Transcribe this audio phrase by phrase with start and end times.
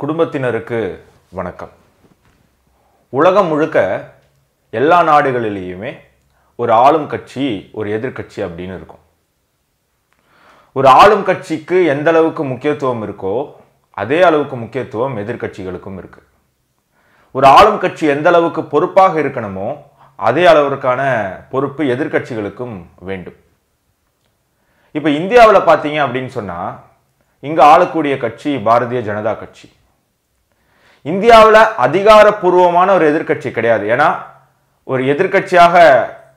[0.00, 0.78] குடும்பத்தினருக்கு
[1.38, 1.70] வணக்கம்.
[3.12, 3.78] உலகம் முழுக்க
[4.78, 5.90] எல்லா நாடுகளிலேயுமே
[6.60, 7.46] ஒரு ஆளும் கட்சி
[7.78, 9.00] ஒரு எதிர்க்கட்சி அப்படின்னு இருக்கும்.
[10.78, 13.34] ஒரு ஆளும் கட்சிக்கு எந்த அளவுக்கு முக்கியத்துவம் இருக்கோ
[14.02, 16.20] அதே அளவுக்கு முக்கியத்துவம் எதிர்க்கட்சிகளுக்கும் இருக்கு.
[17.34, 19.68] ஒரு ஆளும் கட்சி எந்த அளவுக்கு பொறுப்பாக இருக்கணுமோ
[20.28, 21.00] அதே அளவிற்கான
[21.54, 22.76] பொறுப்பு எதிர்க்கட்சிகளுக்கும்
[23.08, 23.38] வேண்டும்.
[24.94, 26.70] இப்போ இந்தியாவில் பார்த்தீங்க அப்படின்னு சொன்னால்
[27.48, 29.68] இங்கே ஆளக்கூடிய கட்சி பாரதிய ஜனதா கட்சி.
[31.02, 33.84] இந்தியாவில் அதிகாரப்பூர்வமான ஒரு எதிர்க்கட்சி கிடையாது.
[33.94, 34.08] ஏன்னா
[34.84, 35.74] ஒரு எதிர்க்கட்சியாக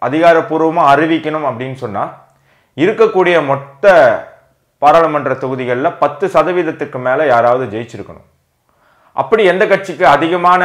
[0.08, 2.12] அதிகாரப்பூர்வமாக அறிவிக்கணும் அப்படின்னு சொன்னால்
[2.78, 3.86] இருக்கக்கூடிய மொத்த
[4.82, 8.28] பாராளுமன்ற தொகுதிகளில் பத்து சதவீதத்துக்கு மேலே யாராவது ஜெயிச்சிருக்கணும்.
[9.18, 10.64] அப்படி எந்த கட்சிக்கு அதிகமான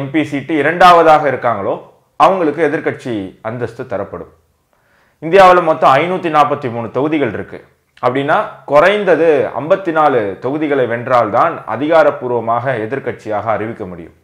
[0.00, 1.74] எம்பி சீட்டு இரண்டாவதாக இருக்காங்களோ
[2.16, 3.14] அவங்களுக்கு எதிர்க்கட்சி
[3.48, 4.32] அந்தஸ்து தரப்படும்.
[5.22, 7.64] இந்தியாவில் மொத்தம் ஐநூற்றி நாற்பத்தி மூணு தொகுதிகள் இருக்குது
[8.02, 14.14] அப்படின்னா குறைந்தது ஐம்பத்தி நாலு தொகுதிகளை வென்றால்தான் அதிகாரப்பூர்வமாக எதிர்க்கட்சியாக அறிவிக்க முடியும்.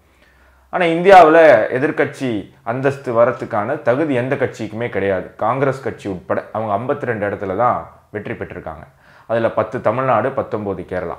[0.70, 1.42] ஆனால் இந்தியாவில்
[1.78, 5.30] எதிர்க்கட்சி அந்தஸ்து வரத்துக்கான தகுதி எந்த கட்சிக்குமே கிடையாது.
[5.36, 8.84] காங்கிரஸ் கட்சி உட்பட அவங்க ஐம்பத்தி ரெண்டு இடத்துல தான் வெற்றி பெற்றிருக்காங்க.
[9.26, 11.16] அதில் பத்து தமிழ்நாடு பத்தொம்போது கேரளா.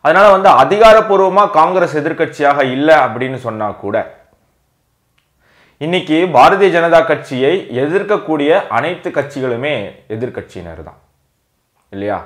[0.00, 4.18] அதனால் வந்து அதிகாரப்பூர்வமாக காங்கிரஸ் எதிர்க்கட்சியாக இல்லை அப்படின்னு சொன்னால் கூட
[5.84, 9.72] இன்னைக்கு பாரதிய ஜனதா கட்சியை எதிர்க்கக்கூடிய அனைத்து கட்சிகளுமே
[10.14, 10.98] எதிர்க்கட்சியினர் தான்
[11.94, 12.18] இல்லையா?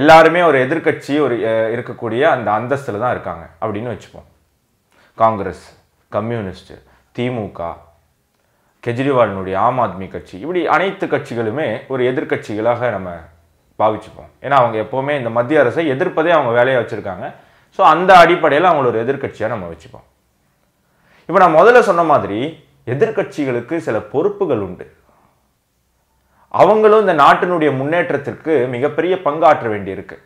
[0.00, 1.34] எல்லாருமே ஒரு எதிர்க்கட்சி ஒரு
[1.74, 4.26] இருக்கக்கூடிய அந்த அந்தஸ்தில் தான் இருக்காங்க அப்படின்னு வச்சுப்போம்.
[5.18, 5.66] காங்கிரஸ்
[6.16, 6.72] கம்யூனிஸ்ட்
[7.18, 7.68] திமுக
[8.88, 13.10] கெஜ்ரிவாலினுடைய ஆம் ஆத்மி கட்சி இப்படி அனைத்து கட்சிகளுமே ஒரு எதிர்க்கட்சிகளாக நம்ம
[13.78, 14.32] பாவிச்சுப்போம்.
[14.46, 17.24] ஏன்னா அவங்க எப்போவுமே இந்த மத்திய அரசை எதிர்ப்பதே அவங்க வேலையை வச்சுருக்காங்க.
[17.78, 20.06] ஸோ அந்த அடிப்படையில் அவங்கள ஒரு எதிர்க்கட்சியாக நம்ம வச்சுப்போம்.
[21.28, 22.42] இப்போ நான் முதல்ல சொன்ன மாதிரி
[22.86, 24.92] எதிர்க்கட்சிகளுக்கு சில பொறுப்புகள் உண்டு.
[26.48, 30.16] அவங்களும் இந்த நாட்டினுடைய முன்னேற்றத்திற்கு மிகப்பெரிய பங்காற்ற வேண்டியிருக்கு.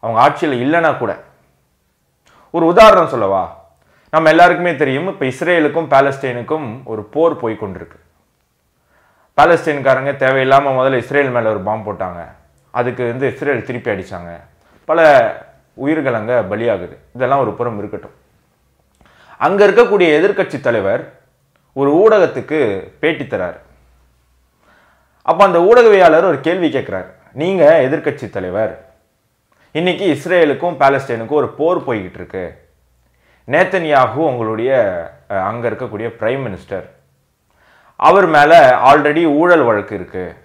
[0.00, 1.18] அவங்க ஆட்சியில் இல்லைன்னா கூட.
[2.50, 3.60] ஒரு உதாரணம் சொல்லவா?
[4.10, 7.98] நம்ம எல்லாருக்குமே தெரியும் இப்போ இஸ்ரேலுக்கும் பாலஸ்டைனுக்கும் ஒரு போர் போய் கொண்டிருக்கு.
[10.16, 12.28] தேவையில்லாமல் முதல்ல இஸ்ரேல் மேலே ஒரு பாம்பு போட்டாங்க.
[12.70, 14.40] அதுக்கு வந்து இஸ்ரேல் திருப்பி அடிச்சாங்க.
[14.84, 15.00] பல
[15.74, 16.96] உயிர்கள் அங்கே பலியாகுது.
[17.14, 18.14] இதெல்லாம் ஒரு புறம் இருக்கட்டும்.
[19.38, 21.21] அங்கே இருக்கக்கூடிய எதிர்க்கட்சி தலைவர்
[21.80, 22.58] ஒரு ஊடகத்துக்கு
[23.02, 23.58] பேட்டி தரார்.
[25.28, 27.08] அப்போ அந்த ஊடகவியாளர் ஒரு கேள்வி கேட்குறார்
[27.40, 28.72] நீங்கள் எதிர்க்கட்சி தலைவர்.
[29.74, 32.44] இன்னைக்கு இஸ்ரேலுக்கும் பாலஸ்டைனுக்கும் ஒரு போர் போய்கிட்டு இருக்கு
[33.48, 34.72] நேத்தன்யாகு உங்களுடைய
[35.48, 36.86] அங்கே இருக்கக்கூடிய பிரைம் மினிஸ்டர்.
[38.00, 38.58] அவர் மேலே
[38.90, 40.36] ஆல்ரெடி ஊழல் வழக்கு இருக்குது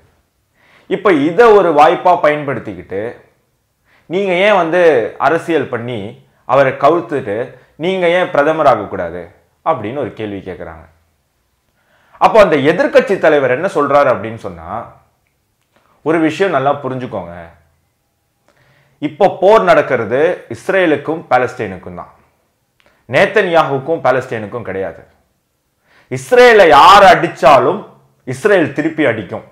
[0.90, 3.02] இப்போ இதை ஒரு வாய்ப்பாக பயன்படுத்திக்கிட்டு
[4.10, 4.82] நீங்கள் ஏன் வந்து
[5.28, 6.00] அரசியல் பண்ணி
[6.54, 7.38] அவரை கவுத்துட்டு
[7.86, 9.24] நீங்கள் ஏன் பிரதமர் ஆகக்கூடாது
[9.66, 10.86] அப்படின்னு ஒரு கேள்வி கேட்குறாங்க
[12.26, 14.70] அப்போ அந்த எதிர்க்கட்சி தலைவர் என்ன சொல்றாரு அப்படின்னு சொன்னா
[16.08, 17.34] ஒரு விஷயம் நல்லா புரிஞ்சுக்கோங்க.
[19.08, 20.20] இப்போ போர் நடக்கிறது
[20.56, 22.12] இஸ்ரேலுக்கும் பாலஸ்டைனுக்கும் தான்.
[23.10, 25.02] நேத்தன்யாஹுக்கும் பாலஸ்டைனுக்கும் கிடையாது.
[26.18, 27.80] இஸ்ரேலை யார் அடித்தாலும்
[28.34, 29.46] இஸ்ரேல் திருப்பி அடிக்கும்.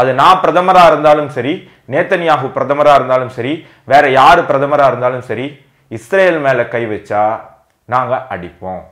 [0.00, 1.52] அது நான் பிரதமராக இருந்தாலும் சரி
[1.92, 3.52] நேத்தன்யாகு பிரதமராக இருந்தாலும் சரி
[3.92, 5.46] வேற யார் பிரதமராக இருந்தாலும் சரி
[5.98, 7.22] இஸ்ரேல் மேலே கை வச்சா
[7.94, 8.82] நாங்கள் அடிப்போம்.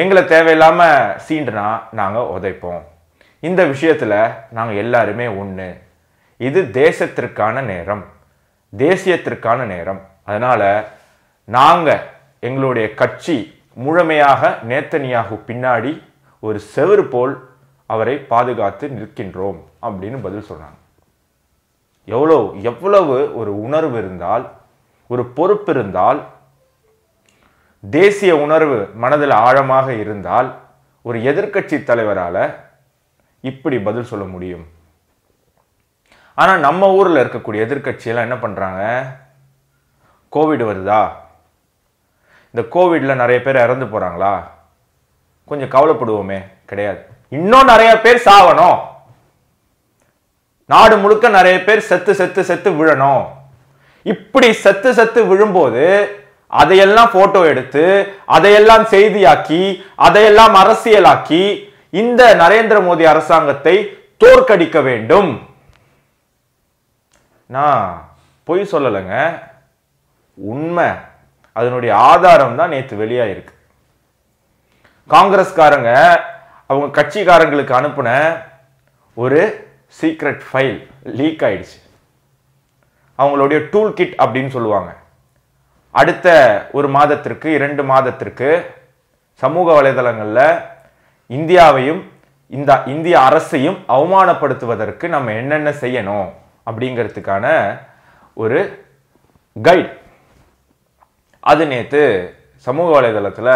[0.00, 1.66] எங்களை தேவையில்லாமல் சீண்டுனா
[1.98, 2.82] நாங்கள் உதைப்போம்.
[3.42, 4.14] இந்த விஷயத்தில்
[4.56, 5.68] நாங்கள் எல்லாருமே ஒன்று
[6.40, 8.02] இது தேசத்திற்கான நேரம்.
[8.72, 10.00] தேசியத்திற்கான நேரம்.
[10.24, 10.66] அதனால்
[11.44, 12.02] நாங்கள்
[12.48, 13.36] எங்களுடைய கட்சி
[13.84, 15.92] முழுமையாக நேத்தனியாகு பின்னாடி
[16.42, 17.34] ஒரு செவுரு போல்
[17.90, 20.78] அவரை பாதுகாத்து நிற்கின்றோம் அப்படின்னு பதில் சொன்னாங்க
[22.08, 22.38] எவ்வளோ
[22.70, 24.44] எவ்வளவு ஒரு உணர்வு இருந்தால்
[25.10, 26.20] ஒரு பொறுப்பு இருந்தால்
[27.90, 30.60] தேசிய உணர்வு மனதில் ஆழமாக இருந்தால்
[31.02, 32.54] ஒரு எதிர்க்கட்சி தலைவரால
[33.40, 34.66] இப்படி பதில் சொல்ல முடியும்.
[36.34, 39.06] ஆனா நம்ம ஊரில் இருக்கக்கூடிய எதிர்க்கட்சியெல்லாம் என்ன பண்றாங்க?
[40.32, 41.08] கோவிட் வருதா?
[42.50, 44.42] இந்த கோவிட்ல நிறைய பேர் இறந்து போறாங்களா?
[45.44, 47.06] கொஞ்சம் கவலைப்படுவோமே கிடையாது.
[47.28, 48.78] இன்னும் நிறைய பேர் சாவணும்
[50.66, 53.26] நாடு முழுக்க நிறைய பேர் செத்து செத்து செத்து விழணும்.
[54.02, 55.84] இப்படி செத்து செத்து விழும்போது
[56.48, 65.48] அதையெல்லாம் போட்டோ எடுத்து அதையெல்லாம் செய்தியாக்கி அதையெல்லாம் அரசியலாக்கி இந்த நரேந்திர மோடி அரசாங்கத்தை தோற்கடிக்க வேண்டும்.
[67.46, 68.10] நான்
[68.44, 69.42] பொய் சொல்லலைங்க.
[70.34, 70.88] உண்மை.
[71.52, 73.54] அதனுடைய ஆதாரம் தான் நேற்று வெளியாயிருக்கு.
[75.10, 76.20] காங்கிரஸ்காரங்க
[76.66, 78.42] அவங்க கட்சிக்காரங்களுக்கு அனுப்புன
[79.14, 79.68] ஒரு
[80.00, 81.80] சீக்ரெட் ஃபைல் லீக் ஆயிடுச்சு.
[83.18, 84.96] அவங்களுடைய டூல் கிட் அப்படின்னு சொல்லுவாங்க.
[85.98, 86.28] அடுத்த
[86.78, 88.48] ஒரு மாதத்திற்கு இரண்டு மாதத்திற்கு
[89.42, 90.48] சமூக வலைதளங்களில்
[91.36, 92.02] இந்தியாவையும்
[92.56, 96.28] இந்த இந்திய அரசையும் அவமானப்படுத்துவதற்கு நம்ம என்னென்ன செய்யணும்
[96.68, 97.46] அப்படிங்கிறதுக்கான
[98.42, 98.60] ஒரு
[99.66, 99.92] கைட்
[101.52, 102.02] அது நேற்று
[102.66, 103.54] சமூக வலைதளத்தில்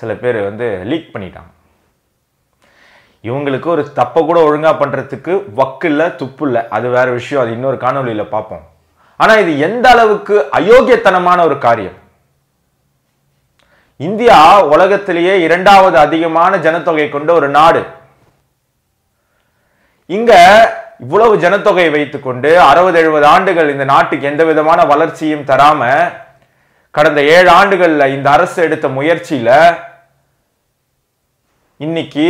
[0.00, 1.50] சில பேர் வந்து லீக் பண்ணிட்டாங்க.
[3.28, 7.42] இவங்களுக்கு ஒரு தப்பை கூட ஒழுங்காக பண்ணுறதுக்கு வக்கு இல்லை துப்பு இல்லை அது வேறு விஷயம்.
[7.44, 8.64] அது இன்னொரு காணொலியில் பார்ப்போம்.
[9.20, 11.98] ஆனா இது எந்த அளவுக்கு அயோக்கியத்தனமான ஒரு காரியம்?
[14.06, 14.38] இந்தியா
[14.74, 17.82] உலகத்திலேயே இரண்டாவது அதிகமான ஜனத்தொகை கொண்ட ஒரு நாடு.
[20.16, 20.32] இங்க
[21.04, 25.90] இவ்வளவு ஜனத்தொகையை வைத்துக்கொண்டு அறுபது எழுபது ஆண்டுகள் இந்த நாட்டுக்கு எந்த விதமான வளர்ச்சியும் தராம
[26.90, 29.50] கடந்த ஏழு ஆண்டுகள்ல இந்த அரசு எடுத்த முயற்சியில
[31.86, 32.28] இன்னைக்கு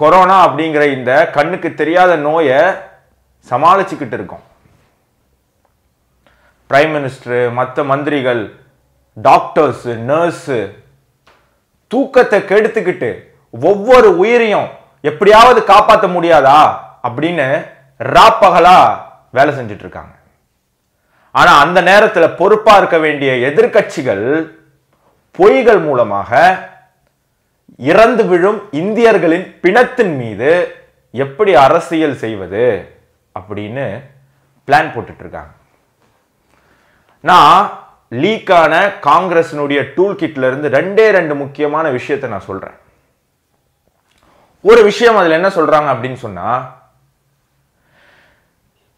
[0.00, 2.60] கொரோனா அப்படிங்கிற இந்த கண்ணுக்கு தெரியாத நோயை
[3.50, 4.44] சமாளிச்சுக்கிட்டு இருக்கோம்.
[6.70, 8.42] பிரைம் மினிஸ்டரு மற்ற மந்திரிகள்
[9.16, 10.58] டாக்டர்ஸு நர்ஸு
[11.90, 13.10] தூக்கத்தை கெடுத்துக்கிட்டு
[13.54, 14.68] ஒவ்வொரு உயிரையும்
[15.04, 16.60] எப்படியாவது காப்பாற்ற முடியாதா
[17.02, 17.46] அப்படின்னு
[18.00, 18.78] ராப்பகலா
[19.30, 20.14] வேலை செஞ்சுட்டு இருக்காங்க
[21.34, 24.24] ஆனா அந்த நேரத்தில் பொறுப்பா இருக்க வேண்டிய எதிர்க்கட்சிகள்
[25.38, 26.30] பொய்கள் மூலமாக
[27.88, 30.52] இறந்து விழும் இந்தியர்களின் பிணத்தின் மீது
[31.14, 32.64] எப்படி அரசியல் செய்வது
[33.34, 33.84] அப்படின்னு
[34.68, 35.52] பிளான் போட்டுட்டு இருக்காங்க
[37.20, 37.70] நான்
[38.10, 42.74] லீக்கான காங்கிரஸினுடைய டூல் கிட்ல இருந்து ரெண்டே ரெண்டு முக்கியமான விஷயத்தை நான் சொல்றேன்.
[44.62, 46.76] ஒரு விஷயம் அதில் என்ன சொல்றாங்க அப்படின்னு சொன்னா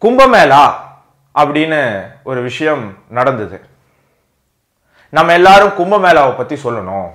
[0.01, 0.73] கும்பமேளா
[1.35, 3.65] அப்படின்னு ஒரு விஷயம் நடந்தது.
[5.09, 7.09] நம்ம எல்லாரும் கும்பமேளாவை பத்தி சொல்லணும்.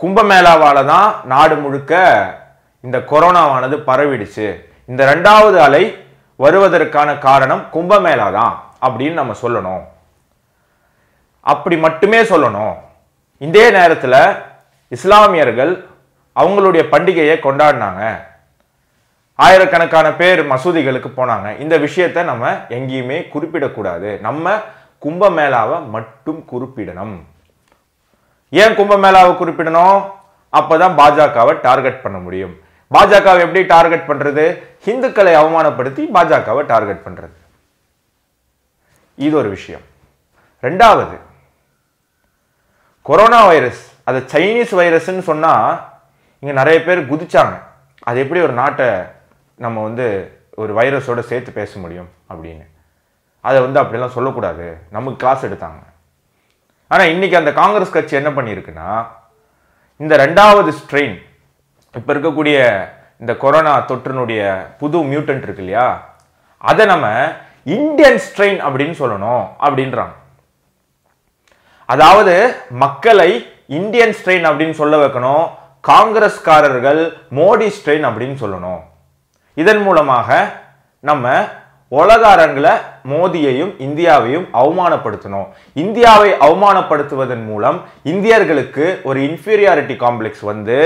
[0.00, 1.94] கும்பமேளாவால தான் நாடு முழுக்க
[2.80, 4.60] இந்த கொரோனாவானது பரவிடுச்சு.
[4.86, 6.04] இந்த ரெண்டாவது அலை
[6.36, 8.65] வருவதற்கான காரணம் கும்பமேளா தான்.
[8.82, 9.84] அப்படின்னு நம்ம சொல்லணும்.
[11.40, 12.74] அப்படி மட்டுமே சொல்லணும்.
[13.38, 14.34] இதே நேரத்தில்
[14.88, 15.86] இஸ்லாமியர்கள்
[16.40, 18.20] அவங்களுடைய பண்டிகையை கொண்டாடினாங்க.
[19.34, 21.60] ஆயிரக்கணக்கான பேர் மசூதிகளுக்கு போனாங்க.
[21.60, 24.20] இந்த விஷயத்தை நம்ம எங்கேயுமே குறிப்பிடக்கூடாது.
[24.20, 24.60] நம்ம
[25.04, 27.20] கும்பமேளாவை மட்டும் குறிப்பிடணும்.
[28.50, 30.02] ஏன் கும்பமேளாவை குறிப்பிடணும்?
[30.52, 32.56] அப்போதான் பாஜகவை டார்கெட் பண்ண முடியும்.
[32.94, 37.45] பாஜகவை எப்படி டார்கெட் பண்ணுறது ஹிந்துக்களை அவமானப்படுத்தி பாஜகவை டார்கெட் பண்ணுறது
[39.16, 39.84] இது ஒரு விஷயம்.
[40.62, 41.16] ரெண்டாவது
[43.02, 45.68] கொரோனா வைரஸ் அது சைனீஸ் வைரஸ்ன்னு சொன்னால்
[46.40, 47.56] இங்கே நிறைய பேர் குதிச்சாங்க.
[48.02, 48.88] அது எப்படி ஒரு நாட்டை
[49.54, 50.06] நம்ம வந்து
[50.56, 52.66] ஒரு வைரஸோடு சேர்த்து பேச முடியும் அப்படின்னு.
[53.40, 54.66] அதை வந்து அப்படிலாம் சொல்லக்கூடாது.
[54.90, 55.82] நமக்கு கிளாஸ் எடுத்தாங்க.
[56.88, 59.06] ஆனால் இன்னைக்கு அந்த காங்கிரஸ் கட்சி என்ன பண்ணியிருக்குன்னா
[59.96, 61.16] இந்த ரெண்டாவது ஸ்ட்ரெயின்
[61.94, 62.56] இப்போ இருக்கக்கூடிய
[63.18, 64.42] இந்த கொரோனா தொற்றினுடைய
[64.78, 65.86] புது மியூட்டன்ட் இருக்கு இல்லையா?
[66.58, 67.06] அதை நம்ம
[67.74, 70.14] இந்தியன் ஸ்ட்ரெயின் அப்படின்னு சொல்லணும் அப்படின்றாங்க.
[71.84, 72.34] அதாவது
[72.70, 73.30] மக்களை
[73.66, 75.44] இந்தியன் ஸ்ட்ரெயின் அப்படின்னு சொல்ல வைக்கணும்
[75.88, 77.00] காங்கிரஸ்காரர்கள்
[77.38, 78.80] மோடி ஸ்ட்ரெயின் அப்படின்னு சொல்லணும்.
[79.54, 80.28] இதன் மூலமாக
[81.00, 81.34] நம்ம
[81.88, 82.72] உலக அரங்கில்
[83.12, 85.46] மோதியையும் இந்தியாவையும் அவமானப்படுத்தணும்.
[85.74, 90.78] இந்தியாவை அவமானப்படுத்துவதன் மூலம் இந்தியர்களுக்கு ஒரு இன்ஃபீரியாரிட்டி காம்ப்ளெக்ஸ் வந்து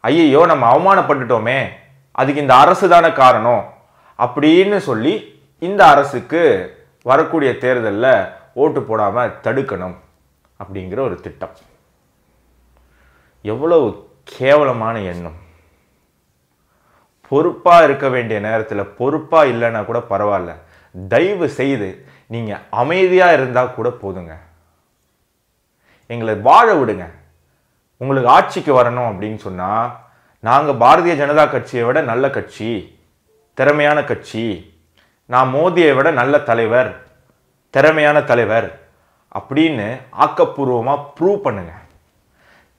[0.00, 1.60] ஐயையோ நம்ம அவமானப்பட்டுட்டோமே
[2.12, 3.62] அதுக்கு இந்த அரசு தானே காரணம்
[4.18, 5.14] அப்படின்னு சொல்லி
[5.58, 6.42] இந்த அரசுக்கு
[7.02, 9.94] வரக்கூடிய தேர்தலில் ஓட்டு போடாமல் தடுக்கணும்
[10.60, 11.50] அப்படிங்கிற ஒரு திட்டம்.
[13.42, 15.38] எவ்வளவு கேவலமான எண்ணம்.
[17.28, 20.52] பொறுப்பாக இருக்க வேண்டிய நேரத்தில் பொறுப்பாக இல்லைன்னா கூட பரவாயில்ல.
[21.08, 24.34] தயவு செய்து நீங்கள் அமைதியாக இருந்தால் கூட போதுங்க.
[26.06, 27.06] எங்களை வாழ விடுங்க.
[27.96, 29.96] உங்களுக்கு ஆட்சிக்கு வரணும் அப்படின்னு சொன்னால்
[30.40, 32.98] நாங்கள் பாரதிய ஜனதா கட்சியை விட நல்ல கட்சி
[33.54, 34.74] திறமையான கட்சி
[35.32, 36.90] நான் மோதியை விட நல்ல தலைவர்
[37.74, 38.68] திறமையான தலைவர்
[39.38, 39.86] அப்படின்னு
[40.24, 41.82] ஆக்கப்பூர்வமாக ப்ரூவ் பண்ணுங்கள்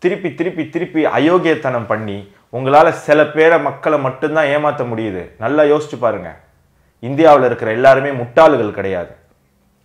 [0.03, 2.17] திருப்பி திருப்பி திருப்பி அயோக்கியத்தனம் பண்ணி
[2.57, 5.23] உங்களால் சில பேரை மக்களை மட்டும்தான் ஏமாற்ற முடியுது.
[5.43, 6.29] நல்லா யோசிச்சு பாருங்க.
[7.07, 9.11] இந்தியாவில் இருக்கிற எல்லாருமே முட்டாள்கள் கிடையாது.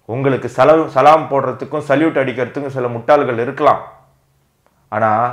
[0.08, 3.82] உங்களுக்கு சலம் சலாம் போடுறதுக்கும் சல்யூட் அடிக்கிறதுக்கும் சில முட்டாள்கள் இருக்கலாம்.
[4.92, 5.26] ஆனால்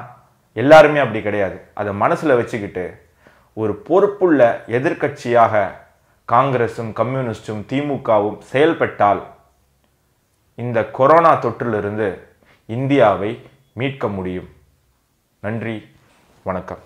[0.53, 1.57] எல்லாருமே அப்படி கிடையாது.
[1.79, 2.85] அதை மனசில் வச்சுக்கிட்டு
[3.61, 4.41] ஒரு பொறுப்புள்ள
[4.77, 5.53] எதிர்க்கட்சியாக
[6.31, 9.21] காங்கிரசும் கம்யூனிஸ்டும் திமுகவும் செயல்பட்டால்
[10.55, 12.19] இந்த கொரோனா தொற்றிலிருந்து
[12.65, 13.31] இந்தியாவை
[13.73, 14.49] மீட்க முடியும்.
[15.39, 15.75] நன்றி
[16.43, 16.83] வணக்கம்.